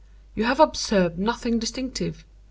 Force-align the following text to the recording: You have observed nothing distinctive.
You 0.33 0.45
have 0.45 0.59
observed 0.59 1.19
nothing 1.19 1.59
distinctive. 1.59 2.25